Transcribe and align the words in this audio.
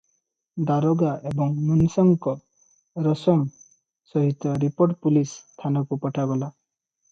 ଦାରୋଗା 0.69 1.11
ଏବଂ 1.31 1.53
ମୁନ୍ସଙ୍କ 1.67 2.33
ରୋସମ୍ 3.09 3.45
ସହିତ 4.15 4.57
ରିପୋର୍ଟ 4.67 5.01
ପୁଲସ୍ 5.07 5.37
ଥାନାକୁ 5.63 6.03
ପଠାଗଲା। 6.09 6.53